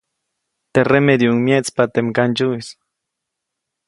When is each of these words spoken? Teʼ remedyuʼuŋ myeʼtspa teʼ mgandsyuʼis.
Teʼ 0.73 0.87
remedyuʼuŋ 0.91 1.39
myeʼtspa 1.45 1.83
teʼ 1.93 2.05
mgandsyuʼis. 2.07 2.67